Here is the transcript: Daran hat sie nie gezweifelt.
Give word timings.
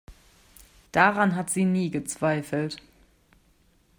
Daran 0.91 1.35
hat 1.35 1.51
sie 1.51 1.63
nie 1.63 1.91
gezweifelt. 1.91 2.77